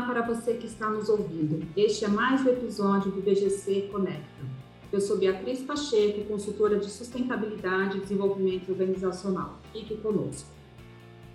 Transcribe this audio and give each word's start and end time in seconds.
Olá 0.00 0.08
para 0.08 0.22
você 0.22 0.54
que 0.54 0.66
está 0.66 0.88
nos 0.88 1.10
ouvindo. 1.10 1.62
Este 1.76 2.06
é 2.06 2.08
mais 2.08 2.40
um 2.40 2.48
episódio 2.48 3.12
do 3.12 3.20
BGC 3.20 3.90
Conecta. 3.92 4.42
Eu 4.90 4.98
sou 4.98 5.18
Beatriz 5.18 5.60
Pacheco, 5.60 6.24
consultora 6.24 6.78
de 6.78 6.88
sustentabilidade 6.88 7.98
e 7.98 8.00
desenvolvimento 8.00 8.70
organizacional. 8.70 9.58
Fique 9.74 9.98
conosco. 9.98 10.48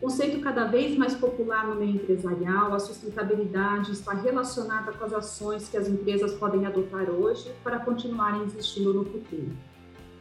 Conceito 0.02 0.40
cada 0.40 0.66
vez 0.66 0.98
mais 0.98 1.14
popular 1.14 1.68
no 1.68 1.76
meio 1.76 1.92
empresarial, 1.92 2.74
a 2.74 2.80
sustentabilidade 2.80 3.92
está 3.92 4.14
relacionada 4.14 4.92
com 4.94 5.06
as 5.06 5.14
ações 5.14 5.70
que 5.70 5.78
as 5.78 5.88
empresas 5.88 6.34
podem 6.34 6.66
adotar 6.66 7.08
hoje 7.12 7.54
para 7.64 7.78
continuarem 7.78 8.46
existindo 8.46 8.92
no 8.92 9.06
futuro. 9.06 9.56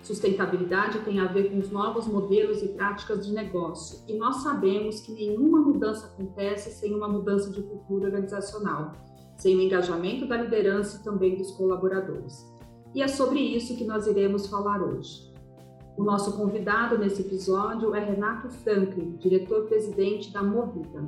Sustentabilidade 0.05 0.99
tem 0.99 1.19
a 1.19 1.25
ver 1.25 1.51
com 1.51 1.59
os 1.59 1.71
novos 1.71 2.07
modelos 2.07 2.63
e 2.63 2.69
práticas 2.69 3.27
de 3.27 3.33
negócio, 3.33 4.05
e 4.07 4.13
nós 4.19 4.43
sabemos 4.43 5.01
que 5.01 5.11
nenhuma 5.13 5.61
mudança 5.61 6.09
acontece 6.09 6.71
sem 6.73 6.95
uma 6.95 7.09
mudança 7.09 7.51
de 7.51 7.63
cultura 7.63 8.05
organizacional, 8.05 8.93
sem 9.39 9.57
o 9.57 9.63
engajamento 9.63 10.27
da 10.27 10.37
liderança 10.37 11.01
e 11.01 11.03
também 11.03 11.37
dos 11.37 11.53
colaboradores. 11.53 12.45
E 12.95 13.03
é 13.03 13.09
sobre 13.09 13.41
isso 13.41 13.79
que 13.79 13.85
nós 13.85 14.07
iremos 14.07 14.47
falar 14.47 14.83
hoje. 14.83 15.33
O 15.97 16.05
nosso 16.05 16.37
convidado 16.37 16.99
nesse 16.99 17.23
episódio 17.23 17.95
é 17.95 18.05
Renato 18.05 18.51
Franklin, 18.51 19.17
diretor-presidente 19.17 20.31
da 20.31 20.43
Movida. 20.43 21.03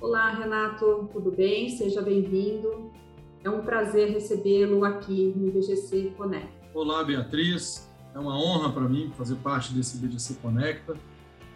Olá, 0.00 0.30
Renato, 0.30 1.10
tudo 1.12 1.30
bem? 1.30 1.68
Seja 1.68 2.00
bem-vindo. 2.00 2.90
É 3.44 3.50
um 3.50 3.60
prazer 3.60 4.12
recebê-lo 4.12 4.82
aqui 4.82 5.34
no 5.36 5.46
IBGC 5.48 6.14
Connect. 6.16 6.48
Olá, 6.72 7.04
Beatriz. 7.04 7.92
É 8.14 8.18
uma 8.18 8.38
honra 8.38 8.72
para 8.72 8.88
mim 8.88 9.12
fazer 9.18 9.34
parte 9.36 9.74
desse 9.74 9.98
BDC 9.98 10.34
Conecta 10.34 10.94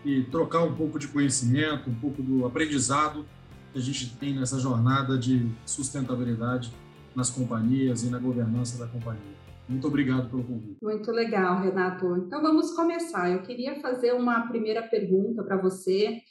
e 0.05 0.25
trocar 0.25 0.65
um 0.65 0.75
pouco 0.75 0.99
de 0.99 1.07
conhecimento, 1.07 1.89
um 1.89 1.95
pouco 1.95 2.21
do 2.21 2.45
aprendizado 2.45 3.25
que 3.73 3.79
a 3.79 3.83
gente 3.83 4.17
tem 4.17 4.35
nessa 4.35 4.59
jornada 4.59 5.17
de 5.17 5.49
sustentabilidade 5.65 6.73
nas 7.15 7.31
companhias 7.31 8.03
e 8.03 8.11
na 8.11 8.19
governança 8.19 8.77
da 8.77 8.91
companhia. 8.91 9.39
Muito 9.69 9.87
obrigado 9.87 10.29
pelo 10.31 10.43
convite. 10.43 10.79
Muito 10.83 11.13
legal, 11.13 11.61
Renato. 11.61 12.17
Então 12.17 12.43
vamos 12.43 12.73
começar. 12.73 13.31
Eu 13.31 13.43
queria 13.43 13.81
fazer 13.81 14.13
uma 14.13 14.49
primeira 14.49 14.83
pergunta 14.83 15.45
para 15.45 15.57
você 15.57 16.23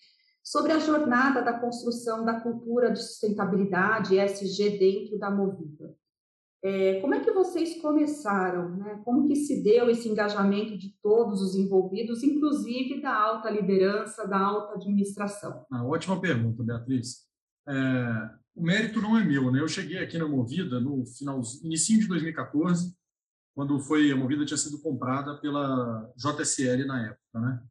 sobre 0.44 0.74
a 0.74 0.80
jornada 0.80 1.42
da 1.42 1.54
construção 1.54 2.26
da 2.26 2.40
cultura 2.42 2.92
de 2.92 3.00
sustentabilidade 3.00 4.18
ESG 4.18 4.78
dentro 4.78 5.20
da 5.20 5.30
Movida. 5.30 5.96
É, 6.64 7.00
como 7.02 7.14
é 7.14 7.20
que 7.20 7.32
vocês 7.32 7.80
começaram? 7.82 8.76
Né? 8.78 9.02
Como 9.06 9.28
que 9.28 9.36
se 9.36 9.64
deu 9.64 9.90
esse 9.90 10.10
engajamento 10.10 10.78
de 10.78 10.96
todos 11.02 11.42
os 11.42 11.56
envolvidos, 11.56 12.24
inclusive 12.24 13.02
da 13.02 13.14
alta 13.14 13.50
liderança, 13.50 14.28
da 14.28 14.40
alta 14.40 14.76
administração? 14.76 15.66
Ah, 15.72 15.86
ótima 15.86 16.20
pergunta, 16.20 16.64
Beatriz. 16.64 17.28
É, 17.68 18.30
o 18.56 18.64
mérito 18.64 19.02
não 19.02 19.18
é 19.18 19.24
meu, 19.24 19.52
né? 19.52 19.62
Eu 19.62 19.68
cheguei 19.68 20.00
aqui 20.00 20.18
na 20.18 20.28
Movida 20.28 20.80
no 20.80 21.06
final, 21.06 21.42
início 21.64 22.00
de 22.00 22.08
2014, 22.08 22.96
quando 23.56 23.80
foi 23.80 24.12
a 24.12 24.16
Movida 24.16 24.46
tinha 24.46 24.58
sido 24.58 24.82
comprada 24.82 25.38
pela 25.38 26.12
JSL 26.16 26.86
na 26.86 27.08
época, 27.08 27.40
né? 27.40 27.62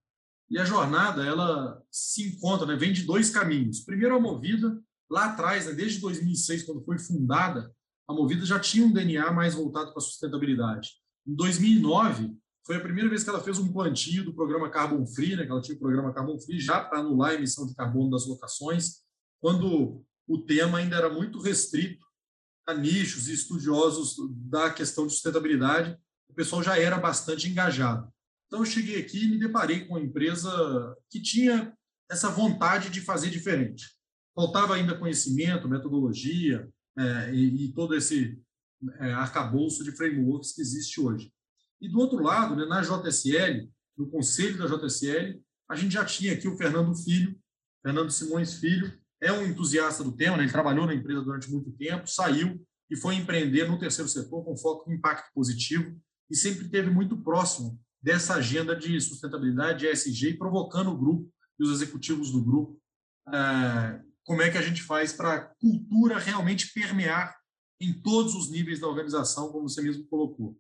E 0.49 0.59
a 0.59 0.65
jornada 0.65 1.25
ela 1.25 1.83
se 1.91 2.29
encontra, 2.29 2.67
né? 2.67 2.77
Vem 2.77 2.93
de 2.93 3.03
dois 3.03 3.31
caminhos. 3.31 3.81
Primeiro 3.81 4.15
a 4.15 4.21
Movida 4.21 4.81
lá 5.11 5.27
atrás, 5.27 5.67
né? 5.67 5.73
desde 5.73 6.01
2006, 6.01 6.65
quando 6.65 6.85
foi 6.85 6.99
fundada, 6.99 7.75
a 8.09 8.13
Movida 8.13 8.45
já 8.47 8.61
tinha 8.61 8.87
um 8.87 8.93
DNA 8.93 9.33
mais 9.33 9.55
voltado 9.55 9.91
para 9.91 9.99
a 9.99 10.05
sustentabilidade. 10.05 10.91
Em 11.27 11.35
2009, 11.35 12.37
foi 12.65 12.77
a 12.77 12.81
primeira 12.81 13.09
vez 13.09 13.23
que 13.23 13.31
ela 13.31 13.43
fez 13.43 13.59
um 13.59 13.73
plantio 13.73 14.25
do 14.25 14.35
programa 14.35 14.71
Carbon 14.71 15.07
Free, 15.07 15.37
né, 15.37 15.45
que 15.45 15.51
ela 15.51 15.61
tinha 15.61 15.77
o 15.77 15.81
programa 15.81 16.13
Carbon 16.13 16.39
Free 16.39 16.61
já 16.61 16.81
para 16.81 16.99
anular 17.01 17.31
a 17.31 17.35
emissão 17.35 17.67
de 17.67 17.75
carbono 17.75 18.11
das 18.11 18.27
locações, 18.27 19.03
quando 19.41 20.05
o 20.27 20.39
tema 20.39 20.79
ainda 20.79 20.97
era 20.97 21.09
muito 21.09 21.41
restrito 21.41 22.05
a 22.67 22.75
nichos 22.75 23.29
e 23.29 23.35
estudiosos 23.35 24.17
da 24.51 24.71
questão 24.71 25.07
de 25.07 25.13
sustentabilidade, 25.13 25.97
o 26.29 26.35
pessoal 26.35 26.63
já 26.63 26.79
era 26.79 26.99
bastante 26.99 27.49
engajado. 27.49 28.13
Então, 28.47 28.61
eu 28.61 28.65
cheguei 28.65 29.01
aqui 29.01 29.25
e 29.25 29.29
me 29.29 29.39
deparei 29.39 29.85
com 29.85 29.95
uma 29.95 30.01
empresa 30.01 30.97
que 31.11 31.21
tinha 31.21 31.73
essa 32.11 32.29
vontade 32.31 32.91
de 32.91 33.01
fazer 33.01 33.31
diferente. 33.31 33.85
Faltava 34.35 34.75
ainda 34.75 34.99
conhecimento, 34.99 35.69
metodologia, 35.69 36.69
é, 36.99 37.35
e, 37.35 37.67
e, 37.67 37.73
todo 37.73 37.95
esse 37.95 38.41
é, 38.99 39.13
arcabouço 39.13 39.85
de 39.85 39.93
frameworks 39.93 40.53
que 40.53 40.61
existe 40.61 41.01
hoje. 41.01 41.33
E 41.81 41.89
do 41.89 41.99
outro 41.99 42.23
lado, 42.23 42.57
né, 42.57 42.65
na 42.65 42.81
JSL, 42.81 43.69
no 43.97 44.09
conselho 44.09 44.59
da 44.59 44.67
JSL, 44.67 45.43
a 45.69 45.77
gente 45.77 45.93
já 45.93 46.05
tinha 46.05 46.33
aqui 46.33 46.49
o 46.49 46.57
Fernando 46.57 46.95
Filho, 46.95 47.39
Fernando 47.83 48.11
Simões 48.11 48.55
Filho, 48.55 48.93
é 49.21 49.33
um 49.33 49.47
entusiasta 49.47 50.03
do 50.05 50.13
tema, 50.13 50.37
né, 50.37 50.45
ele 50.45 50.53
trabalhou 50.53 50.87
na 50.87 50.95
empresa 50.95 51.23
durante 51.23 51.51
muito 51.51 51.71
tempo, 51.73 52.07
saiu 52.07 52.61
e 52.91 52.97
foi 52.97 53.17
empreender 53.17 53.69
no 53.69 53.79
terceiro 53.79 54.09
setor 54.09 54.45
com 54.45 54.57
foco 54.57 54.91
em 54.91 54.95
impacto 54.95 55.33
positivo 55.35 55.99
e 56.31 56.37
sempre 56.37 56.67
esteve 56.67 56.91
muito 56.91 57.17
próximo 57.19 57.81
dessa 58.03 58.35
agenda 58.35 58.77
de 58.77 59.01
sustentabilidade, 59.01 59.81
de 59.81 59.87
ESG, 59.87 60.35
provocando 60.35 60.91
o 60.91 60.97
grupo 60.97 61.29
e 61.59 61.65
os 61.65 61.71
executivos 61.71 62.31
do 62.31 62.43
grupo 62.43 62.81
é, 63.33 64.01
como 64.27 64.43
é 64.43 64.51
que 64.51 64.59
a 64.59 64.63
gente 64.63 64.83
faz 64.83 65.13
para 65.13 65.35
a 65.35 65.41
cultura 65.41 66.19
realmente 66.19 66.73
permear 66.75 67.35
em 67.81 67.93
todos 67.93 68.35
os 68.35 68.51
níveis 68.51 68.81
da 68.81 68.89
organização, 68.89 69.53
como 69.53 69.69
você 69.69 69.81
mesmo 69.81 70.05
colocou. 70.09 70.59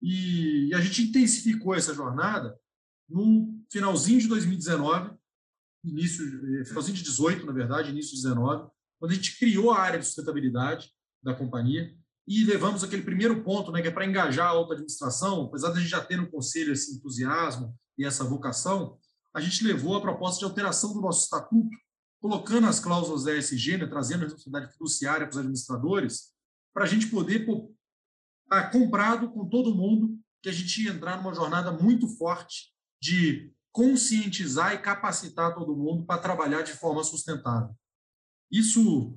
E, 0.00 0.68
e 0.68 0.74
a 0.74 0.80
gente 0.80 1.02
intensificou 1.02 1.74
essa 1.74 1.92
jornada 1.92 2.56
no 3.08 3.60
finalzinho 3.70 4.20
de 4.20 4.28
2019, 4.28 5.16
início, 5.84 6.24
eh, 6.60 6.64
finalzinho 6.64 6.96
de 6.96 7.02
18, 7.02 7.44
na 7.44 7.52
verdade, 7.52 7.90
início 7.90 8.14
de 8.14 8.22
19, 8.22 8.70
quando 9.00 9.12
a 9.12 9.14
gente 9.14 9.36
criou 9.38 9.72
a 9.72 9.80
área 9.80 9.98
de 9.98 10.06
sustentabilidade 10.06 10.90
da 11.22 11.34
companhia 11.34 11.92
e 12.26 12.44
levamos 12.44 12.84
aquele 12.84 13.02
primeiro 13.02 13.42
ponto, 13.42 13.72
né, 13.72 13.82
que 13.82 13.88
é 13.88 13.90
para 13.90 14.06
engajar 14.06 14.46
a 14.46 14.50
alta 14.50 14.74
administração, 14.74 15.42
apesar 15.42 15.70
de 15.72 15.78
a 15.78 15.80
gente 15.80 15.90
já 15.90 16.04
ter 16.04 16.16
no 16.16 16.30
conselho 16.30 16.72
esse 16.72 16.94
entusiasmo 16.94 17.74
e 17.98 18.04
essa 18.04 18.24
vocação, 18.24 18.98
a 19.34 19.40
gente 19.40 19.64
levou 19.64 19.96
a 19.96 20.00
proposta 20.00 20.38
de 20.38 20.44
alteração 20.44 20.92
do 20.92 21.00
nosso 21.00 21.24
estatuto 21.24 21.76
colocando 22.26 22.66
as 22.66 22.80
cláusulas 22.80 23.22
da 23.22 23.36
ESG, 23.36 23.76
né, 23.76 23.86
trazendo 23.86 24.22
a 24.22 24.24
responsabilidade 24.24 24.72
fiduciária 24.72 25.26
para 25.26 25.30
os 25.30 25.38
administradores, 25.38 26.32
para 26.74 26.82
a 26.82 26.86
gente 26.86 27.06
poder 27.06 27.42
estar 27.42 27.52
tá 28.48 28.68
comprado 28.68 29.30
com 29.30 29.48
todo 29.48 29.74
mundo 29.74 30.18
que 30.42 30.48
a 30.48 30.52
gente 30.52 30.82
ia 30.82 30.90
entrar 30.90 31.16
numa 31.18 31.32
jornada 31.32 31.70
muito 31.70 32.08
forte 32.08 32.74
de 33.00 33.52
conscientizar 33.70 34.74
e 34.74 34.78
capacitar 34.78 35.54
todo 35.54 35.76
mundo 35.76 36.04
para 36.04 36.20
trabalhar 36.20 36.62
de 36.62 36.72
forma 36.72 37.04
sustentável. 37.04 37.72
Isso 38.50 39.16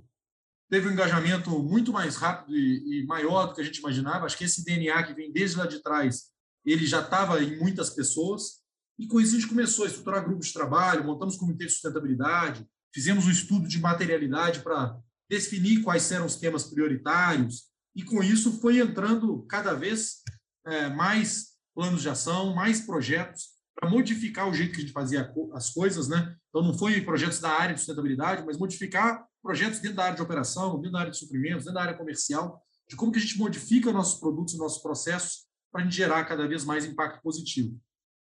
teve 0.70 0.88
um 0.88 0.91
engajamento 0.91 1.50
muito 1.64 1.91
mais 1.91 2.16
rápido 2.16 2.56
e, 2.56 3.02
e, 3.02 3.06
maior 3.08 3.47
do 3.47 3.56
que 3.56 3.62
a 3.62 3.64
gente 3.64 3.80
imaginava. 3.80 4.28
Acho 4.28 4.38
que 4.38 4.44
esse 4.44 4.64
DNA 4.64 5.02
que 5.02 5.16
vem 5.16 5.31
desde 5.31 5.58
lá 5.58 5.66
de 5.66 5.81
trás, 5.81 6.26
ele 6.64 6.86
já 6.86 7.02
estava 7.02 7.41
em 7.44 7.58
muitas 7.58 7.90
pessoas. 7.90 8.59
E 9.00 9.08
com 9.08 9.20
isso 9.20 9.36
a 9.36 9.40
gente 9.40 9.50
começou 9.50 9.86
a 9.86 9.88
estruturar 9.88 10.24
grupos 10.24 10.47
de 10.47 10.53
trabalho, 10.53 11.06
montamos 11.06 11.38
comitê 11.38 11.66
de 11.66 11.72
sustentabilidade, 11.72 12.70
fizemos 12.94 13.26
um 13.26 13.32
estudo 13.32 13.68
de 13.68 13.80
materialidade 13.80 14.62
para 14.62 14.98
definir 15.30 15.82
quais 15.82 16.12
eram 16.12 16.26
os 16.26 16.36
temas 16.36 16.64
prioritários, 16.64 17.70
e 17.96 18.04
com 18.04 18.24
isso 18.24 18.60
foi 18.60 18.80
entrando 18.80 19.44
cada 19.44 19.74
vez 19.74 20.22
é, 20.66 20.90
mais 20.90 21.50
planos 21.76 22.02
de 22.02 22.10
ação, 22.10 22.54
mais 22.56 22.82
projetos 22.82 23.60
para 23.76 23.90
modificar 23.90 24.50
o 24.50 24.54
jeito 24.54 24.74
que 24.74 24.78
a 24.80 24.82
gente 24.82 24.92
fazia 24.92 25.32
as 25.54 25.70
coisas, 25.70 26.10
né? 26.10 26.36
Então 26.50 26.62
não 26.62 26.78
foi 26.78 27.00
projetos 27.02 27.40
da 27.40 27.50
área 27.50 27.74
de 27.74 27.80
sustentabilidade, 27.80 28.44
mas 28.46 28.58
modificar 28.58 29.26
projetos 29.42 29.80
dentro 29.80 29.96
da 29.98 30.04
área 30.06 30.16
de 30.16 30.22
operação, 30.22 30.76
dentro 30.76 30.92
da 30.92 31.00
área 31.00 31.12
de 31.12 31.18
suprimentos, 31.18 31.64
dentro 31.64 31.76
da 31.76 31.82
área 31.82 31.98
comercial, 31.98 32.62
de 32.90 32.96
como 32.96 33.12
que 33.12 33.20
a 33.20 33.22
gente 33.22 33.38
modifica 33.38 33.92
nossos 33.92 34.20
produtos 34.20 34.58
nossos 34.58 34.82
processos 34.82 35.48
para 35.72 35.82
a 35.82 35.84
gente 35.86 35.96
gerar 35.96 36.26
cada 36.26 36.48
vez 36.48 36.66
mais 36.66 36.84
impacto 36.84 37.22
positivo. 37.22 37.80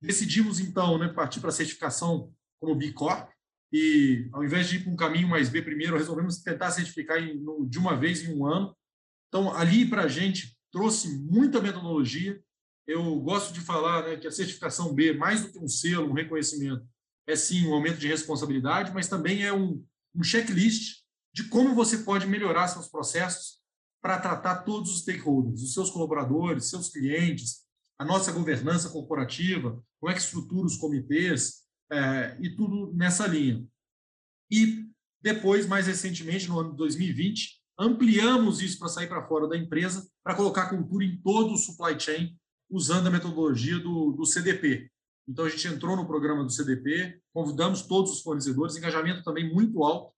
Decidimos 0.02 0.60
então, 0.60 0.98
né, 0.98 1.08
partir 1.08 1.40
para 1.40 1.50
a 1.50 1.54
certificação 1.54 2.32
como 2.60 2.76
B 2.76 2.92
Corp, 2.92 3.30
e 3.72 4.30
ao 4.32 4.44
invés 4.44 4.70
de 4.70 4.78
ir 4.78 4.84
para 4.84 4.92
um 4.94 4.96
caminho 4.96 5.28
mais 5.28 5.50
B 5.50 5.62
primeiro, 5.62 5.98
resolvemos 5.98 6.38
tentar 6.38 6.72
certificar 6.72 7.18
em, 7.22 7.38
no, 7.38 7.66
de 7.66 7.78
uma 7.78 7.96
vez 7.96 8.24
em 8.24 8.34
um 8.34 8.46
ano. 8.46 8.76
Então, 9.28 9.54
ali 9.54 9.86
para 9.86 10.04
a 10.04 10.08
gente 10.08 10.58
trouxe 10.72 11.20
muita 11.20 11.62
metodologia. 11.62 12.42
Eu 12.88 13.20
gosto 13.20 13.54
de 13.54 13.60
falar 13.60 14.08
né, 14.08 14.16
que 14.16 14.28
a 14.28 14.32
certificação 14.32 14.94
B, 14.94 15.14
mais 15.14 15.44
do 15.44 15.52
que 15.52 15.60
um 15.60 15.68
selo, 15.68 16.10
um 16.10 16.14
reconhecimento, 16.14 16.88
é 17.28 17.36
sim 17.36 17.68
um 17.68 17.74
aumento 17.74 17.98
de 17.98 18.08
responsabilidade, 18.08 18.94
mas 18.94 19.10
também 19.10 19.44
é 19.44 19.52
um, 19.52 19.84
um 20.16 20.24
checklist 20.24 21.02
de 21.34 21.44
como 21.50 21.76
você 21.76 22.00
pode 22.00 22.26
melhorar 22.26 22.70
seus 22.70 22.88
processos 22.88 23.58
para 24.02 24.20
tratar 24.20 24.64
todos 24.64 24.92
os 24.92 25.02
stakeholders, 25.02 25.62
os 25.62 25.74
seus 25.74 25.92
colaboradores, 25.92 26.70
seus 26.70 26.90
clientes, 26.90 27.66
a 28.00 28.06
nossa 28.06 28.32
governança 28.32 28.90
corporativa, 28.90 29.84
como 30.00 30.12
é 30.12 30.16
que 30.16 30.22
estrutura 30.22 30.66
os 30.66 30.78
comitês, 30.78 31.67
é, 31.92 32.38
e 32.40 32.50
tudo 32.50 32.94
nessa 32.94 33.28
linha. 33.28 33.66
E 34.52 34.86
depois, 35.22 35.68
mais 35.68 35.88
recentemente, 35.88 36.48
no 36.48 36.60
ano 36.60 36.72
de 36.72 36.78
2020, 36.78 37.62
ampliamos 37.80 38.62
isso 38.62 38.80
para 38.80 38.88
sair 38.88 39.08
para 39.08 39.28
fora 39.28 39.48
da 39.48 39.58
empresa, 39.58 40.08
para 40.24 40.36
colocar 40.36 40.70
cultura 40.70 41.04
em 41.04 41.18
todo 41.18 41.54
o 41.54 41.58
supply 41.58 42.00
chain, 42.00 42.38
usando 42.70 43.08
a 43.08 43.12
metodologia 43.12 43.80
do, 43.80 44.12
do 44.12 44.26
CDP. 44.26 44.90
Então, 45.28 45.46
a 45.46 45.50
gente 45.50 45.68
entrou 45.68 45.96
no 45.96 46.08
programa 46.08 46.44
do 46.44 46.52
CDP, 46.52 47.20
convidamos 47.34 47.82
todos 47.82 48.12
os 48.12 48.22
fornecedores, 48.22 48.76
engajamento 48.76 49.24
também 49.24 49.54
muito 49.54 49.84
alto, 49.84 50.14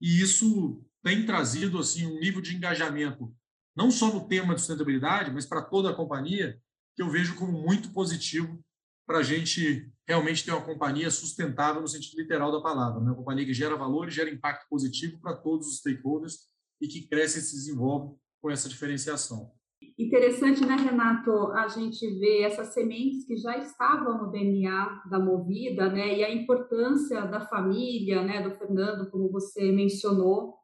e 0.00 0.20
isso 0.20 0.82
tem 1.02 1.26
trazido 1.26 1.78
assim 1.78 2.06
um 2.06 2.18
nível 2.18 2.40
de 2.40 2.56
engajamento, 2.56 3.34
não 3.76 3.90
só 3.90 4.12
no 4.12 4.26
tema 4.26 4.54
de 4.54 4.60
sustentabilidade, 4.60 5.30
mas 5.30 5.44
para 5.44 5.62
toda 5.62 5.90
a 5.90 5.94
companhia, 5.94 6.58
que 6.96 7.02
eu 7.02 7.10
vejo 7.10 7.36
como 7.36 7.52
muito 7.52 7.90
positivo 7.90 8.64
para 9.06 9.18
a 9.18 9.22
gente 9.22 9.90
realmente 10.06 10.44
ter 10.44 10.52
uma 10.52 10.64
companhia 10.64 11.10
sustentável 11.10 11.80
no 11.80 11.88
sentido 11.88 12.20
literal 12.20 12.52
da 12.52 12.60
palavra, 12.60 13.00
né? 13.00 13.06
uma 13.06 13.16
companhia 13.16 13.44
que 13.44 13.54
gera 13.54 13.76
valor 13.76 14.08
e 14.08 14.10
gera 14.10 14.30
impacto 14.30 14.68
positivo 14.68 15.20
para 15.20 15.36
todos 15.36 15.66
os 15.66 15.78
stakeholders 15.78 16.48
e 16.80 16.88
que 16.88 17.06
cresce 17.08 17.38
e 17.38 17.42
se 17.42 17.54
desenvolve 17.54 18.16
com 18.40 18.50
essa 18.50 18.68
diferenciação. 18.68 19.52
Interessante, 19.98 20.64
né, 20.64 20.76
Renato, 20.76 21.30
a 21.52 21.68
gente 21.68 22.06
vê 22.18 22.42
essas 22.42 22.72
sementes 22.72 23.24
que 23.24 23.36
já 23.36 23.58
estavam 23.58 24.18
no 24.18 24.30
DNA 24.30 25.02
da 25.10 25.18
Movida, 25.18 25.88
né, 25.90 26.18
e 26.18 26.24
a 26.24 26.32
importância 26.32 27.22
da 27.26 27.40
família, 27.46 28.22
né, 28.22 28.42
do 28.42 28.56
Fernando, 28.56 29.10
como 29.10 29.30
você 29.30 29.70
mencionou, 29.70 30.54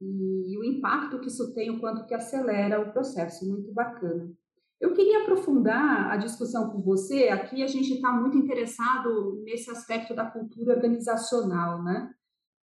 e 0.00 0.58
o 0.58 0.64
impacto 0.64 1.20
que 1.20 1.28
isso 1.28 1.54
tem, 1.54 1.70
o 1.70 1.80
quanto 1.80 2.06
que 2.06 2.14
acelera 2.14 2.80
o 2.80 2.92
processo, 2.92 3.48
muito 3.48 3.72
bacana. 3.72 4.32
Eu 4.80 4.92
queria 4.92 5.22
aprofundar 5.22 6.10
a 6.10 6.16
discussão 6.16 6.70
com 6.70 6.82
você. 6.82 7.28
Aqui 7.28 7.62
a 7.62 7.66
gente 7.66 7.94
está 7.94 8.12
muito 8.12 8.36
interessado 8.36 9.40
nesse 9.44 9.70
aspecto 9.70 10.14
da 10.14 10.26
cultura 10.26 10.74
organizacional, 10.74 11.82
né? 11.82 12.12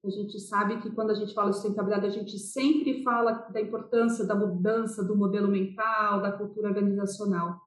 A 0.03 0.09
gente 0.09 0.39
sabe 0.39 0.81
que 0.81 0.89
quando 0.91 1.11
a 1.11 1.13
gente 1.13 1.33
fala 1.33 1.51
de 1.51 1.57
sustentabilidade, 1.57 2.07
a 2.07 2.09
gente 2.09 2.37
sempre 2.39 3.03
fala 3.03 3.33
da 3.53 3.61
importância 3.61 4.25
da 4.25 4.33
mudança 4.33 5.03
do 5.03 5.15
modelo 5.15 5.47
mental, 5.47 6.21
da 6.21 6.31
cultura 6.31 6.69
organizacional. 6.69 7.59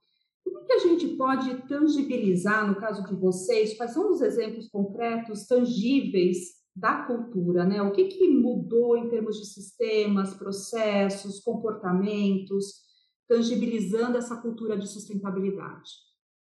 Como 0.44 0.64
que 0.64 0.73
a 0.73 0.79
gente 0.79 1.06
pode 1.17 1.55
tangibilizar, 1.69 2.67
no 2.67 2.75
caso 2.75 3.06
de 3.06 3.14
vocês, 3.14 3.76
quais 3.76 3.93
são 3.93 4.11
os 4.11 4.20
exemplos 4.20 4.69
concretos, 4.69 5.46
tangíveis 5.46 6.64
da 6.75 7.05
cultura, 7.05 7.64
né? 7.64 7.81
O 7.82 7.93
que, 7.93 8.05
que 8.06 8.29
mudou 8.29 8.96
em 8.96 9.08
termos 9.08 9.38
de 9.38 9.46
sistemas, 9.46 10.35
processos, 10.35 11.38
comportamentos, 11.41 12.82
tangibilizando 13.29 14.17
essa 14.17 14.37
cultura 14.37 14.79
de 14.79 14.87
sustentabilidade? 14.87 15.91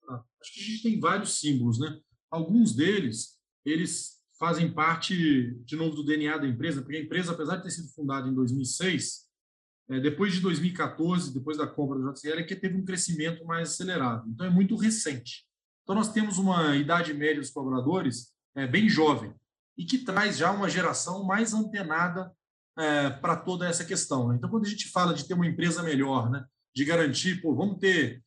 Ah, 0.09 0.23
acho 0.41 0.53
que 0.53 0.61
a 0.61 0.65
gente 0.65 0.83
tem 0.83 1.01
vários 1.01 1.39
símbolos, 1.39 1.79
né? 1.79 1.99
Alguns 2.31 2.75
deles, 2.75 3.39
eles 3.65 4.21
fazem 4.39 4.73
parte, 4.73 5.55
de 5.65 5.77
novo, 5.77 5.97
do 5.97 6.05
DNA 6.05 6.37
da 6.39 6.47
empresa, 6.47 6.83
porque 6.83 6.97
a 6.97 7.01
empresa, 7.01 7.33
apesar 7.33 7.57
de 7.57 7.63
ter 7.63 7.71
sido 7.71 7.89
fundada 7.89 8.29
em 8.29 8.35
2006, 8.35 9.25
é, 9.89 10.01
depois 10.01 10.33
de 10.33 10.41
2014, 10.41 11.33
depois 11.33 11.57
da 11.57 11.67
compra 11.67 11.99
do 11.99 12.13
JCL, 12.13 12.41
é 12.41 12.43
que 12.43 12.57
teve 12.57 12.77
um 12.77 12.85
crescimento 12.85 13.45
mais 13.45 13.71
acelerado. 13.71 14.29
Então, 14.29 14.47
é 14.47 14.51
muito 14.51 14.77
recente. 14.77 15.47
Então, 15.83 15.95
nós 15.95 16.13
temos 16.13 16.39
uma 16.39 16.77
idade 16.77 17.13
média 17.13 17.41
dos 17.41 17.51
colaboradores 17.51 18.33
é, 18.55 18.67
bem 18.67 18.89
jovem 18.89 19.35
e 19.77 19.85
que 19.85 19.99
traz 19.99 20.39
já 20.39 20.51
uma 20.51 20.69
geração 20.69 21.25
mais 21.25 21.53
antenada 21.53 22.33
é, 22.79 23.11
para 23.11 23.37
toda 23.37 23.69
essa 23.69 23.85
questão. 23.85 24.29
Né? 24.29 24.37
Então, 24.37 24.49
quando 24.49 24.65
a 24.65 24.69
gente 24.69 24.89
fala 24.89 25.13
de 25.13 25.27
ter 25.27 25.35
uma 25.35 25.47
empresa 25.47 25.83
melhor, 25.83 26.31
né, 26.31 26.45
de 26.75 26.85
garantir, 26.85 27.41
pô, 27.41 27.55
vamos 27.55 27.79
ter 27.79 28.23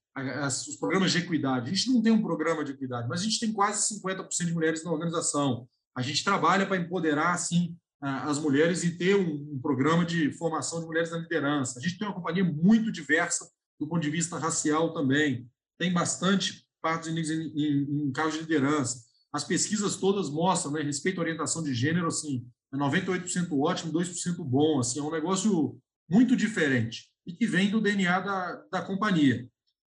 os 0.67 0.75
programas 0.77 1.11
de 1.11 1.19
equidade. 1.19 1.69
A 1.69 1.73
gente 1.73 1.91
não 1.91 2.01
tem 2.01 2.11
um 2.11 2.21
programa 2.21 2.63
de 2.63 2.71
equidade, 2.71 3.07
mas 3.07 3.21
a 3.21 3.23
gente 3.23 3.39
tem 3.39 3.53
quase 3.53 3.93
50% 3.99 4.45
de 4.45 4.53
mulheres 4.53 4.83
na 4.83 4.91
organização. 4.91 5.67
A 5.95 6.01
gente 6.01 6.23
trabalha 6.23 6.65
para 6.65 6.77
empoderar, 6.77 7.33
assim, 7.33 7.75
as 8.01 8.39
mulheres 8.39 8.83
e 8.83 8.97
ter 8.97 9.15
um, 9.15 9.59
programa 9.59 10.05
de 10.05 10.31
formação 10.31 10.79
de 10.79 10.85
mulheres 10.85 11.11
na 11.11 11.17
liderança. 11.17 11.79
A 11.79 11.81
gente 11.81 11.97
tem 11.97 12.07
uma 12.07 12.15
companhia 12.15 12.43
muito 12.43 12.91
diversa 12.91 13.49
do 13.79 13.87
ponto 13.87 14.01
de 14.01 14.09
vista 14.09 14.37
racial 14.37 14.93
também. 14.93 15.47
Tem 15.77 15.93
bastante 15.93 16.65
partes 16.81 17.09
em, 17.09 17.19
em, 17.19 18.07
em 18.07 18.11
cargos 18.11 18.35
de 18.35 18.41
liderança. 18.41 19.03
As 19.31 19.43
pesquisas 19.43 19.97
todas 19.97 20.29
mostram, 20.29 20.71
né, 20.71 20.81
respeito 20.81 21.19
à 21.19 21.21
orientação 21.21 21.61
de 21.61 21.73
gênero, 21.73 22.07
assim, 22.07 22.47
é 22.73 22.77
98% 22.77 23.47
ótimo, 23.51 23.93
2% 23.93 24.43
bom. 24.43 24.79
Assim, 24.79 24.99
é 24.99 25.03
um 25.03 25.11
negócio 25.11 25.77
muito 26.09 26.35
diferente 26.35 27.07
e 27.27 27.33
que 27.33 27.45
vem 27.45 27.69
do 27.69 27.81
DNA 27.81 28.19
da, 28.21 28.63
da 28.71 28.81
companhia. 28.81 29.47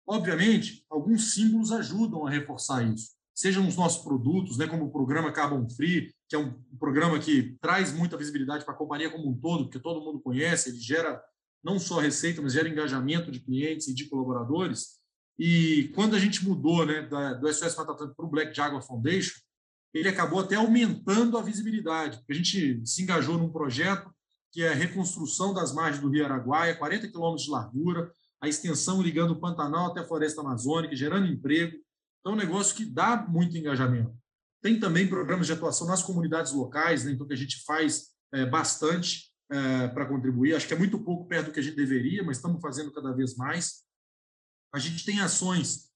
Obviamente, 0.06 0.84
alguns 0.88 1.34
símbolos 1.34 1.72
ajudam 1.72 2.26
a 2.26 2.30
reforçar 2.30 2.82
isso 2.82 3.14
sejam 3.34 3.66
os 3.66 3.76
nossos 3.76 4.02
produtos, 4.02 4.56
né, 4.56 4.66
como 4.66 4.84
o 4.84 4.92
programa 4.92 5.32
Carbon 5.32 5.68
Free, 5.68 6.14
que 6.28 6.36
é 6.36 6.38
um 6.38 6.52
programa 6.78 7.18
que 7.18 7.56
traz 7.60 7.92
muita 7.92 8.16
visibilidade 8.16 8.64
para 8.64 8.72
a 8.72 8.76
companhia 8.76 9.10
como 9.10 9.28
um 9.28 9.36
todo, 9.36 9.64
porque 9.64 9.80
todo 9.80 10.00
mundo 10.00 10.20
conhece, 10.20 10.70
ele 10.70 10.78
gera 10.78 11.20
não 11.62 11.78
só 11.78 11.98
receita, 11.98 12.40
mas 12.40 12.52
gera 12.52 12.68
engajamento 12.68 13.32
de 13.32 13.40
clientes 13.40 13.88
e 13.88 13.94
de 13.94 14.04
colaboradores. 14.08 15.00
E 15.36 15.90
quando 15.94 16.14
a 16.14 16.18
gente 16.18 16.44
mudou 16.44 16.86
né, 16.86 17.02
da, 17.02 17.34
do 17.34 17.52
SOS 17.52 17.74
Mata 17.76 17.94
para 17.94 18.24
o 18.24 18.28
Black 18.28 18.54
Jaguar 18.54 18.82
Foundation, 18.82 19.34
ele 19.92 20.08
acabou 20.08 20.40
até 20.40 20.56
aumentando 20.56 21.36
a 21.36 21.42
visibilidade, 21.42 22.18
porque 22.18 22.32
a 22.32 22.36
gente 22.36 22.86
se 22.86 23.02
engajou 23.02 23.36
num 23.36 23.50
projeto 23.50 24.14
que 24.54 24.62
é 24.62 24.68
a 24.68 24.74
reconstrução 24.74 25.52
das 25.52 25.74
margens 25.74 26.00
do 26.00 26.08
Rio 26.08 26.24
Araguaia, 26.24 26.76
40 26.76 27.08
quilômetros 27.08 27.44
de 27.44 27.50
largura, 27.50 28.10
a 28.40 28.48
extensão 28.48 29.02
ligando 29.02 29.32
o 29.32 29.40
Pantanal 29.40 29.90
até 29.90 30.00
a 30.00 30.06
Floresta 30.06 30.40
Amazônica, 30.40 30.94
gerando 30.94 31.26
emprego, 31.26 31.76
então, 32.24 32.32
é 32.32 32.36
um 32.36 32.38
negócio 32.38 32.74
que 32.74 32.86
dá 32.86 33.26
muito 33.28 33.54
engajamento. 33.54 34.16
Tem 34.62 34.80
também 34.80 35.06
programas 35.06 35.46
de 35.46 35.52
atuação 35.52 35.86
nas 35.86 36.02
comunidades 36.02 36.52
locais, 36.52 37.04
né? 37.04 37.12
então 37.12 37.26
que 37.26 37.34
a 37.34 37.36
gente 37.36 37.62
faz 37.64 38.12
é, 38.32 38.46
bastante 38.46 39.30
é, 39.50 39.88
para 39.88 40.06
contribuir. 40.06 40.54
Acho 40.54 40.66
que 40.66 40.72
é 40.72 40.78
muito 40.78 40.98
pouco 40.98 41.28
perto 41.28 41.46
do 41.46 41.52
que 41.52 41.60
a 41.60 41.62
gente 41.62 41.76
deveria, 41.76 42.24
mas 42.24 42.38
estamos 42.38 42.62
fazendo 42.62 42.90
cada 42.92 43.12
vez 43.12 43.36
mais. 43.36 43.82
A 44.72 44.78
gente 44.78 45.04
tem 45.04 45.20
ações 45.20 45.90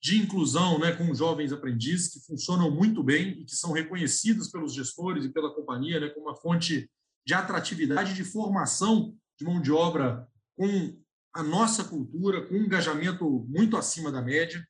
de 0.00 0.18
inclusão 0.18 0.78
né, 0.78 0.92
com 0.92 1.12
jovens 1.12 1.52
aprendizes 1.52 2.12
que 2.12 2.26
funcionam 2.26 2.70
muito 2.70 3.02
bem 3.02 3.30
e 3.40 3.44
que 3.44 3.56
são 3.56 3.72
reconhecidas 3.72 4.52
pelos 4.52 4.72
gestores 4.72 5.24
e 5.24 5.30
pela 5.30 5.52
companhia 5.52 5.98
né, 5.98 6.10
como 6.10 6.26
uma 6.26 6.36
fonte 6.36 6.88
de 7.26 7.34
atratividade 7.34 8.14
de 8.14 8.24
formação 8.24 9.14
de 9.38 9.44
mão 9.44 9.60
de 9.60 9.72
obra 9.72 10.26
com 10.56 10.96
a 11.34 11.42
nossa 11.42 11.84
cultura, 11.84 12.46
com 12.46 12.54
um 12.54 12.64
engajamento 12.64 13.46
muito 13.48 13.76
acima 13.76 14.12
da 14.12 14.20
média. 14.20 14.66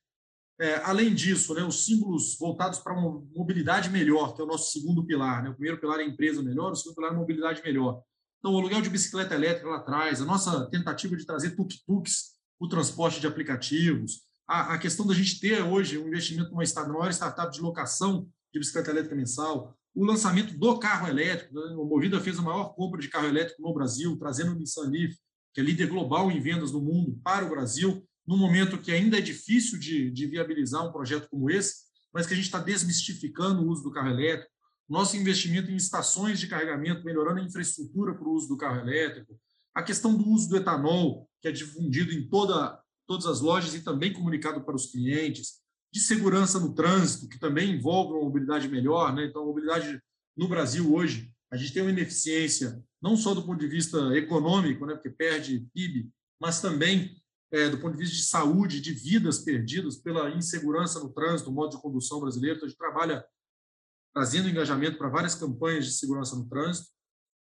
É, 0.59 0.75
além 0.83 1.13
disso, 1.13 1.53
né, 1.53 1.63
os 1.63 1.85
símbolos 1.85 2.37
voltados 2.37 2.79
para 2.79 2.93
uma 2.93 3.21
mobilidade 3.35 3.89
melhor, 3.89 4.35
que 4.35 4.41
é 4.41 4.43
o 4.43 4.47
nosso 4.47 4.71
segundo 4.71 5.05
pilar. 5.05 5.43
Né? 5.43 5.49
O 5.49 5.53
primeiro 5.53 5.79
pilar 5.79 5.99
é 5.99 6.05
empresa 6.05 6.41
melhor, 6.41 6.71
o 6.71 6.75
segundo 6.75 6.95
pilar 6.95 7.11
é 7.11 7.15
mobilidade 7.15 7.61
melhor. 7.63 8.01
Então, 8.39 8.53
o 8.53 8.59
aluguel 8.59 8.81
de 8.81 8.89
bicicleta 8.89 9.33
elétrica 9.33 9.69
lá 9.69 9.77
atrás, 9.77 10.21
a 10.21 10.25
nossa 10.25 10.69
tentativa 10.69 11.15
de 11.15 11.25
trazer 11.25 11.55
tuk-tuks, 11.55 12.33
o 12.59 12.67
transporte 12.67 13.19
de 13.19 13.27
aplicativos, 13.27 14.21
a, 14.47 14.73
a, 14.73 14.77
questão 14.77 15.07
da 15.07 15.13
gente 15.13 15.39
ter 15.39 15.61
hoje 15.63 15.97
um 15.97 16.07
investimento 16.07 16.51
numa 16.51 16.63
maior 16.87 17.09
startup 17.11 17.51
de 17.51 17.61
locação 17.61 18.27
de 18.53 18.59
bicicleta 18.59 18.91
elétrica 18.91 19.15
mensal, 19.15 19.77
o 19.95 20.05
lançamento 20.05 20.57
do 20.57 20.79
carro 20.79 21.07
elétrico. 21.07 21.53
Né? 21.53 21.73
A 21.73 21.75
Movida 21.75 22.19
fez 22.19 22.39
a 22.39 22.41
maior 22.41 22.73
compra 22.75 22.99
de 22.99 23.09
carro 23.09 23.27
elétrico 23.27 23.61
no 23.61 23.73
Brasil, 23.73 24.17
trazendo 24.17 24.51
o 24.51 24.55
Nissan 24.55 24.89
Leaf, 24.89 25.15
que 25.53 25.61
é 25.61 25.63
líder 25.63 25.87
global 25.87 26.31
em 26.31 26.41
vendas 26.41 26.71
no 26.71 26.81
mundo, 26.81 27.19
para 27.23 27.45
o 27.45 27.49
Brasil 27.49 28.03
num 28.25 28.37
momento 28.37 28.77
que 28.77 28.91
ainda 28.91 29.17
é 29.17 29.21
difícil 29.21 29.77
de, 29.77 30.09
de 30.09 30.27
viabilizar 30.27 30.87
um 30.87 30.91
projeto 30.91 31.27
como 31.29 31.49
esse, 31.49 31.83
mas 32.13 32.25
que 32.25 32.33
a 32.33 32.35
gente 32.35 32.45
está 32.45 32.59
desmistificando 32.59 33.61
o 33.61 33.67
uso 33.67 33.83
do 33.83 33.91
carro 33.91 34.09
elétrico, 34.09 34.51
nosso 34.87 35.17
investimento 35.17 35.71
em 35.71 35.75
estações 35.75 36.39
de 36.39 36.47
carregamento, 36.47 37.03
melhorando 37.03 37.41
a 37.41 37.43
infraestrutura 37.43 38.13
para 38.13 38.27
o 38.27 38.33
uso 38.33 38.47
do 38.47 38.57
carro 38.57 38.79
elétrico, 38.79 39.37
a 39.73 39.81
questão 39.81 40.15
do 40.15 40.27
uso 40.29 40.49
do 40.49 40.57
etanol, 40.57 41.27
que 41.41 41.47
é 41.47 41.51
difundido 41.51 42.13
em 42.13 42.27
toda, 42.27 42.79
todas 43.07 43.25
as 43.25 43.41
lojas 43.41 43.73
e 43.73 43.81
também 43.81 44.13
comunicado 44.13 44.63
para 44.63 44.75
os 44.75 44.91
clientes, 44.91 45.62
de 45.93 45.99
segurança 45.99 46.59
no 46.59 46.73
trânsito, 46.73 47.29
que 47.29 47.37
também 47.37 47.75
envolve 47.75 48.13
uma 48.13 48.23
mobilidade 48.23 48.67
melhor. 48.67 49.13
Né? 49.13 49.25
Então, 49.25 49.43
a 49.43 49.45
mobilidade 49.45 50.01
no 50.35 50.47
Brasil 50.47 50.91
hoje, 50.91 51.31
a 51.51 51.55
gente 51.55 51.71
tem 51.71 51.83
uma 51.83 51.91
ineficiência, 51.91 52.83
não 52.99 53.15
só 53.15 53.35
do 53.35 53.45
ponto 53.45 53.59
de 53.59 53.67
vista 53.67 53.97
econômico, 54.17 54.87
né? 54.87 54.95
porque 54.95 55.11
perde 55.11 55.67
PIB, 55.71 56.09
mas 56.41 56.59
também 56.59 57.15
é, 57.51 57.69
do 57.69 57.77
ponto 57.77 57.93
de 57.93 57.99
vista 57.99 58.15
de 58.15 58.23
saúde, 58.23 58.81
de 58.81 58.91
vidas 58.91 59.37
perdidas 59.37 59.95
pela 59.95 60.31
insegurança 60.31 60.99
no 60.99 61.13
trânsito, 61.13 61.51
modo 61.51 61.75
de 61.75 61.81
condução 61.81 62.19
brasileiro. 62.19 62.57
Então, 62.57 62.65
a 62.65 62.69
gente 62.69 62.77
trabalha 62.79 63.23
trazendo 64.11 64.49
engajamento 64.49 64.97
para 64.97 65.09
várias 65.09 65.35
campanhas 65.35 65.85
de 65.85 65.93
segurança 65.93 66.35
no 66.35 66.49
trânsito 66.49 66.89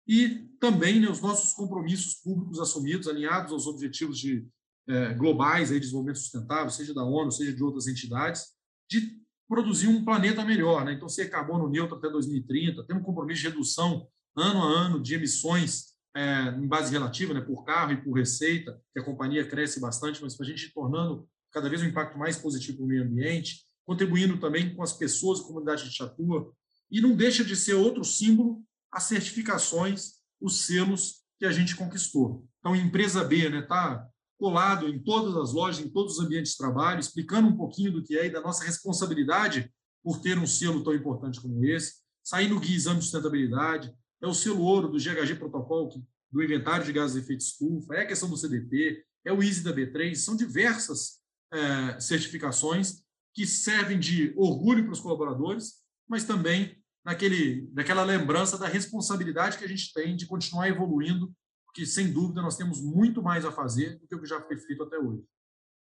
e 0.06 0.46
também 0.60 1.00
né, 1.00 1.08
os 1.08 1.22
nossos 1.22 1.54
compromissos 1.54 2.16
públicos 2.16 2.60
assumidos, 2.60 3.08
alinhados 3.08 3.50
aos 3.50 3.66
objetivos 3.66 4.18
de, 4.18 4.46
é, 4.88 5.14
globais 5.14 5.70
aí, 5.70 5.76
de 5.76 5.82
desenvolvimento 5.82 6.18
sustentável, 6.18 6.70
seja 6.70 6.94
da 6.94 7.04
ONU, 7.04 7.30
seja 7.30 7.52
de 7.52 7.62
outras 7.62 7.86
entidades, 7.86 8.46
de 8.90 9.20
produzir 9.48 9.88
um 9.88 10.04
planeta 10.04 10.44
melhor. 10.44 10.84
Né? 10.84 10.94
Então, 10.94 11.08
ser 11.08 11.30
carbono 11.30 11.68
neutro 11.68 11.96
até 11.96 12.08
2030, 12.08 12.84
ter 12.84 12.94
um 12.94 13.02
compromisso 13.02 13.42
de 13.42 13.48
redução 13.48 14.08
ano 14.36 14.62
a 14.62 14.66
ano 14.66 15.00
de 15.00 15.14
emissões 15.14 15.92
é, 16.14 16.48
em 16.58 16.66
base 16.66 16.92
relativa, 16.92 17.32
né, 17.34 17.40
por 17.40 17.64
carro 17.64 17.92
e 17.92 18.02
por 18.02 18.12
receita, 18.12 18.78
que 18.92 19.00
a 19.00 19.04
companhia 19.04 19.46
cresce 19.46 19.80
bastante, 19.80 20.22
mas 20.22 20.36
para 20.36 20.46
a 20.46 20.48
gente 20.48 20.66
ir 20.66 20.72
tornando 20.72 21.26
cada 21.50 21.68
vez 21.68 21.82
um 21.82 21.86
impacto 21.86 22.18
mais 22.18 22.36
positivo 22.36 22.82
no 22.82 22.88
meio 22.88 23.02
ambiente, 23.02 23.64
contribuindo 23.84 24.38
também 24.38 24.74
com 24.74 24.82
as 24.82 24.92
pessoas 24.92 25.40
da 25.40 25.46
comunidade 25.46 25.88
de 25.88 26.02
atua, 26.02 26.52
e 26.90 27.00
não 27.00 27.14
deixa 27.14 27.44
de 27.44 27.56
ser 27.56 27.74
outro 27.74 28.04
símbolo 28.04 28.62
as 28.90 29.04
certificações, 29.04 30.14
os 30.40 30.66
selos 30.66 31.22
que 31.38 31.46
a 31.46 31.52
gente 31.52 31.74
conquistou. 31.74 32.46
Então, 32.60 32.76
empresa 32.76 33.24
B 33.24 33.36
está 33.36 33.50
né, 33.50 33.62
tá 33.62 34.08
colado 34.42 34.88
em 34.88 34.98
todas 34.98 35.36
as 35.36 35.52
lojas, 35.52 35.86
em 35.86 35.88
todos 35.88 36.18
os 36.18 36.24
ambientes 36.24 36.50
de 36.50 36.58
trabalho, 36.58 36.98
explicando 36.98 37.46
um 37.46 37.56
pouquinho 37.56 37.92
do 37.92 38.02
que 38.02 38.18
é 38.18 38.26
e 38.26 38.30
da 38.30 38.40
nossa 38.40 38.64
responsabilidade 38.64 39.72
por 40.02 40.20
ter 40.20 40.36
um 40.36 40.48
selo 40.48 40.82
tão 40.82 40.92
importante 40.92 41.40
como 41.40 41.64
esse, 41.64 42.00
sair 42.24 42.48
no 42.48 42.58
guia 42.58 42.74
exame 42.74 42.98
de 42.98 43.04
sustentabilidade, 43.04 43.94
é 44.20 44.26
o 44.26 44.34
selo 44.34 44.62
ouro 44.62 44.88
do 44.88 44.98
GHG 44.98 45.36
Protocolo, 45.36 46.04
do 46.32 46.42
inventário 46.42 46.84
de 46.84 46.92
gases 46.92 47.14
de 47.14 47.20
efeito 47.20 47.42
estufa, 47.42 47.94
é 47.94 48.00
a 48.00 48.06
questão 48.06 48.28
do 48.28 48.36
CDP, 48.36 49.04
é 49.24 49.32
o 49.32 49.40
ISE 49.40 49.62
da 49.62 49.72
B3, 49.72 50.16
são 50.16 50.34
diversas 50.34 51.20
é, 51.52 52.00
certificações 52.00 53.04
que 53.32 53.46
servem 53.46 54.00
de 54.00 54.34
orgulho 54.36 54.82
para 54.82 54.92
os 54.92 55.00
colaboradores, 55.00 55.74
mas 56.08 56.24
também 56.24 56.76
naquele, 57.04 57.70
naquela 57.72 58.02
lembrança 58.02 58.58
da 58.58 58.66
responsabilidade 58.66 59.56
que 59.56 59.64
a 59.64 59.68
gente 59.68 59.92
tem 59.92 60.16
de 60.16 60.26
continuar 60.26 60.68
evoluindo, 60.68 61.32
porque, 61.72 61.86
sem 61.86 62.12
dúvida, 62.12 62.42
nós 62.42 62.58
temos 62.58 62.82
muito 62.82 63.22
mais 63.22 63.46
a 63.46 63.50
fazer 63.50 63.98
do 63.98 64.06
que 64.06 64.14
o 64.14 64.20
que 64.20 64.26
já 64.26 64.38
foi 64.42 64.58
feito 64.58 64.82
até 64.82 64.98
hoje. 64.98 65.24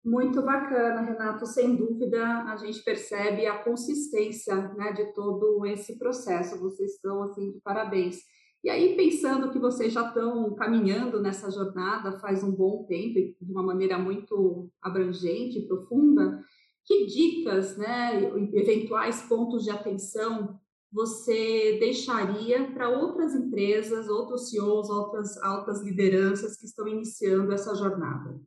Muito 0.04 0.42
bacana, 0.42 1.02
Renato. 1.02 1.46
Sem 1.46 1.76
dúvida, 1.76 2.46
a 2.46 2.56
gente 2.56 2.82
percebe 2.82 3.46
a 3.46 3.62
consistência 3.62 4.56
né, 4.70 4.94
de 4.94 5.14
todo 5.14 5.66
esse 5.66 6.00
processo. 6.00 6.58
Vocês 6.60 6.94
estão 6.94 7.22
assim 7.24 7.52
de 7.52 7.60
parabéns. 7.60 8.20
E 8.64 8.70
aí, 8.70 8.96
pensando 8.96 9.52
que 9.52 9.60
vocês 9.60 9.92
já 9.92 10.08
estão 10.08 10.56
caminhando 10.56 11.22
nessa 11.22 11.52
jornada 11.52 12.18
faz 12.20 12.42
um 12.42 12.52
bom 12.52 12.86
tempo, 12.86 13.16
de 13.42 13.52
uma 13.52 13.62
maneira 13.62 14.00
muito 14.00 14.72
abrangente 14.82 15.60
e 15.60 15.68
profunda, 15.68 16.42
que 16.86 17.06
dicas, 17.06 17.76
né, 17.76 18.24
eventuais 18.54 19.24
pontos 19.24 19.64
de 19.64 19.72
atenção 19.72 20.58
você 20.92 21.78
deixaria 21.80 22.70
para 22.72 22.90
outras 22.90 23.34
empresas, 23.34 24.10
outros 24.10 24.50
CEOs, 24.50 24.90
outras 24.90 25.38
altas 25.38 25.82
lideranças 25.82 26.58
que 26.58 26.66
estão 26.66 26.88
iniciando 26.88 27.52
essa 27.54 27.74
jornada? 27.76 28.40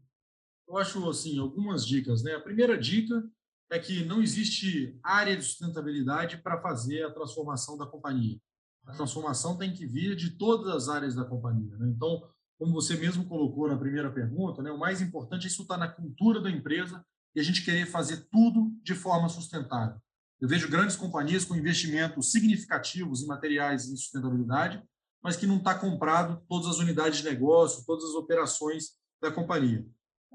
Eu 0.68 0.76
acho 0.76 1.08
assim 1.08 1.38
algumas 1.38 1.86
dicas, 1.86 2.22
né? 2.22 2.34
A 2.34 2.40
primeira 2.40 2.76
dica 2.76 3.22
é 3.70 3.78
que 3.78 4.04
não 4.04 4.22
existe 4.22 4.98
área 5.02 5.36
de 5.36 5.42
sustentabilidade 5.42 6.38
para 6.38 6.60
fazer 6.60 7.04
a 7.04 7.12
transformação 7.12 7.78
da 7.78 7.86
companhia. 7.86 8.38
A 8.86 8.92
transformação 8.92 9.56
tem 9.56 9.72
que 9.72 9.86
vir 9.86 10.14
de 10.14 10.36
todas 10.36 10.68
as 10.74 10.88
áreas 10.88 11.14
da 11.14 11.24
companhia. 11.24 11.76
Né? 11.78 11.88
Então, 11.88 12.28
como 12.58 12.72
você 12.72 12.96
mesmo 12.96 13.26
colocou 13.26 13.68
na 13.68 13.78
primeira 13.78 14.12
pergunta, 14.12 14.62
né, 14.62 14.70
o 14.70 14.78
mais 14.78 15.00
importante 15.00 15.44
é 15.44 15.48
isso 15.48 15.62
estar 15.62 15.78
tá 15.78 15.80
na 15.80 15.88
cultura 15.88 16.40
da 16.40 16.50
empresa 16.50 17.04
e 17.34 17.40
a 17.40 17.42
gente 17.42 17.64
querer 17.64 17.86
fazer 17.86 18.28
tudo 18.30 18.70
de 18.82 18.94
forma 18.94 19.28
sustentável. 19.28 19.98
Eu 20.44 20.48
vejo 20.48 20.68
grandes 20.68 20.94
companhias 20.94 21.42
com 21.42 21.56
investimentos 21.56 22.30
significativos 22.30 23.22
em 23.22 23.26
materiais 23.26 23.88
em 23.88 23.96
sustentabilidade, 23.96 24.78
mas 25.22 25.36
que 25.36 25.46
não 25.46 25.56
está 25.56 25.74
comprado 25.74 26.38
todas 26.46 26.68
as 26.68 26.78
unidades 26.80 27.20
de 27.20 27.24
negócio, 27.24 27.82
todas 27.86 28.04
as 28.04 28.14
operações 28.14 28.90
da 29.22 29.32
companhia. 29.32 29.86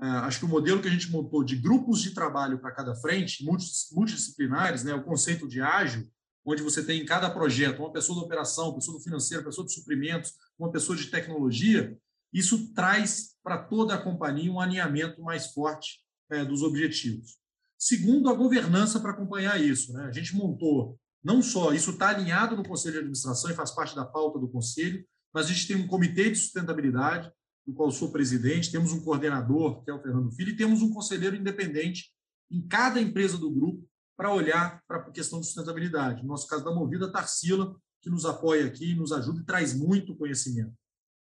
É, 0.01 0.07
acho 0.07 0.39
que 0.39 0.45
o 0.45 0.49
modelo 0.49 0.81
que 0.81 0.87
a 0.87 0.91
gente 0.91 1.11
montou 1.11 1.43
de 1.43 1.55
grupos 1.55 2.01
de 2.01 2.09
trabalho 2.09 2.57
para 2.57 2.71
cada 2.71 2.95
frente, 2.95 3.45
multidisciplinares, 3.45 4.83
né, 4.83 4.95
o 4.95 5.03
conceito 5.03 5.47
de 5.47 5.61
ágil, 5.61 6.09
onde 6.43 6.63
você 6.63 6.83
tem 6.83 6.99
em 6.99 7.05
cada 7.05 7.29
projeto 7.29 7.77
uma 7.77 7.93
pessoa 7.93 8.19
da 8.19 8.25
operação, 8.25 8.69
uma 8.69 8.75
pessoa 8.77 8.97
do 8.97 9.03
financeiro, 9.03 9.43
uma 9.43 9.49
pessoa 9.51 9.67
de 9.67 9.75
suprimentos, 9.75 10.33
uma 10.57 10.71
pessoa 10.71 10.97
de 10.97 11.05
tecnologia, 11.05 11.95
isso 12.33 12.73
traz 12.73 13.35
para 13.43 13.59
toda 13.59 13.93
a 13.93 14.01
companhia 14.01 14.51
um 14.51 14.59
alinhamento 14.59 15.21
mais 15.21 15.53
forte 15.53 15.99
é, 16.31 16.43
dos 16.43 16.63
objetivos. 16.63 17.38
Segundo, 17.79 18.29
a 18.29 18.33
governança 18.33 18.99
para 18.99 19.11
acompanhar 19.11 19.59
isso. 19.59 19.93
Né? 19.93 20.03
A 20.03 20.11
gente 20.11 20.35
montou, 20.35 20.99
não 21.23 21.41
só, 21.41 21.73
isso 21.73 21.91
está 21.91 22.09
alinhado 22.09 22.57
no 22.57 22.63
Conselho 22.63 22.93
de 22.93 22.99
Administração 22.99 23.49
e 23.49 23.55
faz 23.55 23.71
parte 23.71 23.95
da 23.95 24.03
pauta 24.03 24.37
do 24.37 24.49
Conselho, 24.49 25.05
mas 25.33 25.45
a 25.45 25.49
gente 25.49 25.65
tem 25.65 25.77
um 25.77 25.87
comitê 25.87 26.29
de 26.29 26.37
sustentabilidade, 26.37 27.31
do 27.65 27.73
qual 27.73 27.89
sou 27.91 28.11
presidente, 28.11 28.71
temos 28.71 28.91
um 28.91 29.01
coordenador, 29.01 29.83
que 29.83 29.91
é 29.91 29.93
o 29.93 30.01
Fernando 30.01 30.31
Filho, 30.31 30.51
e 30.51 30.57
temos 30.57 30.81
um 30.81 30.91
conselheiro 30.93 31.35
independente 31.35 32.11
em 32.51 32.67
cada 32.67 32.99
empresa 32.99 33.37
do 33.37 33.49
grupo 33.49 33.87
para 34.17 34.33
olhar 34.33 34.83
para 34.85 34.97
a 34.97 35.11
questão 35.11 35.39
de 35.39 35.45
sustentabilidade. 35.45 36.21
No 36.23 36.29
nosso 36.29 36.47
caso 36.47 36.65
da 36.65 36.73
Movida, 36.73 37.11
Tarsila, 37.11 37.73
que 38.01 38.09
nos 38.09 38.25
apoia 38.25 38.65
aqui, 38.65 38.93
nos 38.95 39.11
ajuda 39.11 39.41
e 39.41 39.45
traz 39.45 39.73
muito 39.73 40.15
conhecimento. 40.15 40.73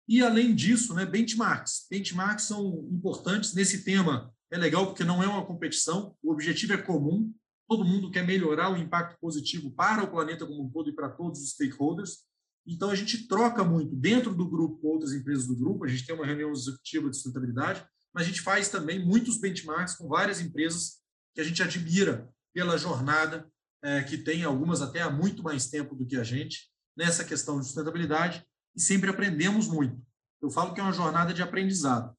E, 0.08 0.20
além 0.22 0.54
disso, 0.54 0.94
né, 0.94 1.06
benchmarks. 1.06 1.86
Benchmarks 1.88 2.46
são 2.46 2.88
importantes 2.90 3.54
nesse 3.54 3.84
tema 3.84 4.32
é 4.52 4.58
legal 4.58 4.86
porque 4.86 5.02
não 5.02 5.22
é 5.22 5.26
uma 5.26 5.46
competição, 5.46 6.14
o 6.22 6.30
objetivo 6.30 6.74
é 6.74 6.76
comum, 6.76 7.32
todo 7.66 7.86
mundo 7.86 8.10
quer 8.10 8.22
melhorar 8.22 8.70
o 8.70 8.76
impacto 8.76 9.18
positivo 9.18 9.70
para 9.70 10.04
o 10.04 10.10
planeta 10.10 10.46
como 10.46 10.62
um 10.62 10.70
todo 10.70 10.90
e 10.90 10.94
para 10.94 11.08
todos 11.08 11.40
os 11.40 11.52
stakeholders. 11.52 12.18
Então 12.66 12.90
a 12.90 12.94
gente 12.94 13.26
troca 13.26 13.64
muito 13.64 13.96
dentro 13.96 14.34
do 14.34 14.46
grupo 14.46 14.76
com 14.76 14.88
outras 14.88 15.14
empresas 15.14 15.46
do 15.46 15.56
grupo, 15.56 15.86
a 15.86 15.88
gente 15.88 16.04
tem 16.04 16.14
uma 16.14 16.26
reunião 16.26 16.52
executiva 16.52 17.08
de 17.08 17.16
sustentabilidade, 17.16 17.82
mas 18.12 18.24
a 18.24 18.26
gente 18.26 18.42
faz 18.42 18.68
também 18.68 19.02
muitos 19.02 19.38
benchmarks 19.38 19.96
com 19.96 20.06
várias 20.06 20.38
empresas 20.38 20.98
que 21.34 21.40
a 21.40 21.44
gente 21.44 21.62
admira 21.62 22.30
pela 22.52 22.76
jornada 22.76 23.50
é, 23.82 24.02
que 24.02 24.18
tem, 24.18 24.44
algumas 24.44 24.82
até 24.82 25.00
há 25.00 25.10
muito 25.10 25.42
mais 25.42 25.70
tempo 25.70 25.96
do 25.96 26.06
que 26.06 26.16
a 26.16 26.22
gente, 26.22 26.70
nessa 26.94 27.24
questão 27.24 27.58
de 27.58 27.64
sustentabilidade, 27.64 28.46
e 28.76 28.80
sempre 28.80 29.08
aprendemos 29.08 29.66
muito. 29.66 29.98
Eu 30.42 30.50
falo 30.50 30.74
que 30.74 30.80
é 30.80 30.82
uma 30.82 30.92
jornada 30.92 31.32
de 31.32 31.42
aprendizado. 31.42 32.14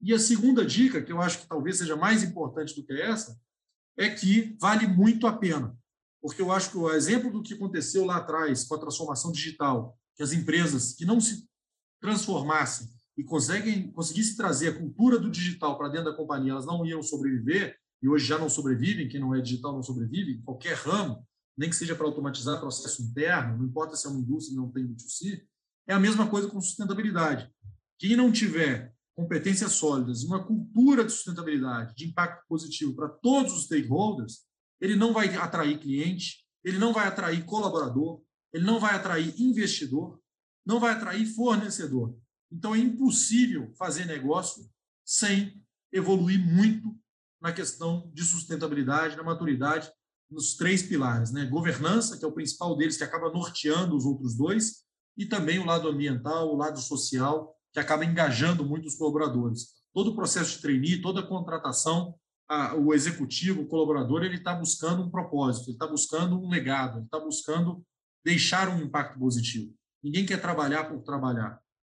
E 0.00 0.14
a 0.14 0.18
segunda 0.18 0.64
dica, 0.64 1.02
que 1.02 1.12
eu 1.12 1.20
acho 1.20 1.40
que 1.40 1.46
talvez 1.46 1.78
seja 1.78 1.96
mais 1.96 2.22
importante 2.22 2.74
do 2.74 2.84
que 2.84 2.92
essa, 2.92 3.38
é 3.96 4.08
que 4.10 4.56
vale 4.60 4.86
muito 4.86 5.26
a 5.26 5.32
pena. 5.32 5.76
Porque 6.20 6.40
eu 6.40 6.52
acho 6.52 6.70
que 6.70 6.78
o 6.78 6.90
exemplo 6.90 7.30
do 7.32 7.42
que 7.42 7.54
aconteceu 7.54 8.04
lá 8.04 8.16
atrás 8.16 8.64
com 8.64 8.74
a 8.74 8.78
transformação 8.78 9.32
digital, 9.32 9.98
que 10.16 10.22
as 10.22 10.32
empresas 10.32 10.92
que 10.92 11.04
não 11.04 11.20
se 11.20 11.48
transformassem 12.00 12.88
e 13.16 13.24
conseguem, 13.24 13.90
conseguissem 13.90 14.36
trazer 14.36 14.68
a 14.68 14.78
cultura 14.78 15.18
do 15.18 15.30
digital 15.30 15.76
para 15.76 15.88
dentro 15.88 16.10
da 16.10 16.16
companhia, 16.16 16.52
elas 16.52 16.66
não 16.66 16.86
iam 16.86 17.02
sobreviver, 17.02 17.76
e 18.00 18.08
hoje 18.08 18.24
já 18.26 18.38
não 18.38 18.48
sobrevivem, 18.48 19.08
quem 19.08 19.20
não 19.20 19.34
é 19.34 19.40
digital 19.40 19.72
não 19.72 19.82
sobrevive, 19.82 20.40
qualquer 20.42 20.74
ramo, 20.74 21.26
nem 21.56 21.68
que 21.68 21.74
seja 21.74 21.96
para 21.96 22.06
automatizar 22.06 22.60
processo 22.60 23.02
interno, 23.02 23.58
não 23.58 23.64
importa 23.64 23.96
se 23.96 24.06
é 24.06 24.10
uma 24.10 24.20
indústria 24.20 24.56
não 24.56 24.70
tem 24.70 24.86
B2C, 24.86 25.42
é 25.88 25.94
a 25.94 25.98
mesma 25.98 26.28
coisa 26.28 26.48
com 26.48 26.60
sustentabilidade. 26.60 27.50
Quem 27.98 28.14
não 28.14 28.30
tiver 28.30 28.94
competências 29.18 29.72
sólidas, 29.72 30.22
uma 30.22 30.44
cultura 30.46 31.04
de 31.04 31.10
sustentabilidade, 31.10 31.92
de 31.96 32.06
impacto 32.06 32.46
positivo 32.46 32.94
para 32.94 33.08
todos 33.08 33.52
os 33.52 33.64
stakeholders, 33.64 34.44
ele 34.80 34.94
não 34.94 35.12
vai 35.12 35.34
atrair 35.34 35.80
cliente, 35.80 36.46
ele 36.62 36.78
não 36.78 36.92
vai 36.92 37.08
atrair 37.08 37.44
colaborador, 37.44 38.22
ele 38.52 38.64
não 38.64 38.78
vai 38.78 38.94
atrair 38.94 39.34
investidor, 39.36 40.20
não 40.64 40.78
vai 40.78 40.92
atrair 40.92 41.26
fornecedor. 41.26 42.16
Então 42.48 42.76
é 42.76 42.78
impossível 42.78 43.72
fazer 43.76 44.04
negócio 44.04 44.64
sem 45.04 45.60
evoluir 45.92 46.38
muito 46.38 46.96
na 47.42 47.52
questão 47.52 48.08
de 48.14 48.22
sustentabilidade, 48.22 49.16
na 49.16 49.24
maturidade, 49.24 49.90
nos 50.30 50.54
três 50.54 50.80
pilares, 50.80 51.32
né? 51.32 51.44
Governança, 51.46 52.16
que 52.16 52.24
é 52.24 52.28
o 52.28 52.32
principal 52.32 52.76
deles, 52.76 52.96
que 52.96 53.02
acaba 53.02 53.32
norteando 53.32 53.96
os 53.96 54.04
outros 54.04 54.36
dois, 54.36 54.84
e 55.16 55.26
também 55.26 55.58
o 55.58 55.66
lado 55.66 55.88
ambiental, 55.88 56.54
o 56.54 56.56
lado 56.56 56.78
social, 56.78 57.57
que 57.72 57.80
acaba 57.80 58.04
engajando 58.04 58.64
muito 58.64 58.86
os 58.86 58.96
colaboradores. 58.96 59.78
Todo 59.92 60.10
o 60.10 60.14
processo 60.14 60.56
de 60.56 60.62
trainee, 60.62 61.02
toda 61.02 61.20
a 61.20 61.26
contratação, 61.26 62.14
a, 62.48 62.74
o 62.74 62.94
executivo, 62.94 63.62
o 63.62 63.66
colaborador, 63.66 64.22
ele 64.22 64.36
está 64.36 64.54
buscando 64.54 65.02
um 65.02 65.10
propósito, 65.10 65.66
ele 65.66 65.72
está 65.72 65.86
buscando 65.86 66.40
um 66.40 66.48
legado, 66.48 66.98
ele 66.98 67.04
está 67.04 67.18
buscando 67.18 67.84
deixar 68.24 68.68
um 68.68 68.82
impacto 68.82 69.18
positivo. 69.18 69.74
Ninguém 70.02 70.24
quer 70.24 70.40
trabalhar 70.40 70.84
por 70.84 71.02
trabalhar. 71.02 71.58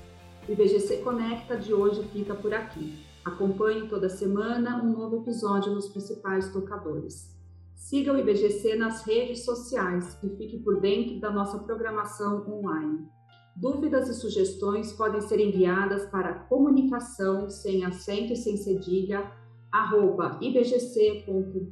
O 0.49 0.51
IBGC 0.51 1.03
Conecta 1.03 1.55
de 1.55 1.71
hoje 1.71 2.01
fica 2.11 2.33
por 2.33 2.51
aqui. 2.51 3.05
Acompanhe 3.23 3.87
toda 3.87 4.09
semana 4.09 4.83
um 4.83 4.91
novo 4.91 5.17
episódio 5.17 5.71
nos 5.71 5.89
principais 5.89 6.51
tocadores. 6.51 7.37
Siga 7.75 8.11
o 8.11 8.17
IBGC 8.17 8.75
nas 8.75 9.05
redes 9.05 9.45
sociais 9.45 10.17
e 10.23 10.29
fique 10.37 10.57
por 10.57 10.81
dentro 10.81 11.19
da 11.19 11.29
nossa 11.29 11.59
programação 11.59 12.51
online. 12.51 13.07
Dúvidas 13.55 14.09
e 14.09 14.15
sugestões 14.15 14.91
podem 14.91 15.21
ser 15.21 15.39
enviadas 15.39 16.07
para 16.07 16.33
comunicação 16.33 17.47
sem 17.47 17.85
acento 17.85 18.33
e 18.33 18.35
sem 18.35 18.57
cedilha, 18.57 19.31
arroba 19.71 20.39
ibgc.org.br. 20.41 21.69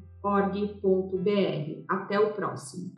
Até 1.89 2.19
o 2.19 2.31
próximo. 2.31 2.93